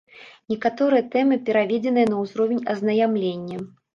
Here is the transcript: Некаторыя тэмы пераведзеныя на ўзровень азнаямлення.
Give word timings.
Некаторыя 0.53 1.03
тэмы 1.15 1.37
пераведзеныя 1.49 2.09
на 2.13 2.23
ўзровень 2.23 2.65
азнаямлення. 2.75 3.63